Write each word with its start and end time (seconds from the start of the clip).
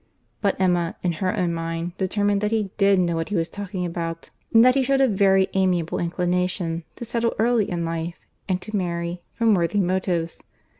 But 0.41 0.59
Emma, 0.59 0.95
in 1.03 1.11
her 1.11 1.37
own 1.37 1.53
mind, 1.53 1.95
determined 1.99 2.41
that 2.41 2.49
he 2.49 2.71
did 2.79 2.97
know 2.99 3.13
what 3.13 3.29
he 3.29 3.35
was 3.35 3.49
talking 3.49 3.85
about, 3.85 4.31
and 4.51 4.65
that 4.65 4.73
he 4.73 4.81
shewed 4.81 4.99
a 4.99 5.07
very 5.07 5.47
amiable 5.53 5.99
inclination 5.99 6.85
to 6.95 7.05
settle 7.05 7.35
early 7.37 7.69
in 7.69 7.85
life, 7.85 8.19
and 8.49 8.59
to 8.63 8.75
marry, 8.75 9.21
from 9.35 9.53
worthy 9.53 9.79
motives. 9.79 10.41